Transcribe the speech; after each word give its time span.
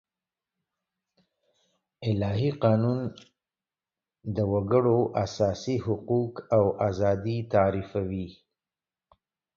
الهي 2.09 2.49
قانون 2.63 2.99
د 4.35 4.37
وګړو 4.51 4.99
اساسي 5.25 5.75
حقوق 5.85 6.33
او 6.57 6.65
آزادي 6.89 7.37
تعريفوي. 7.53 8.27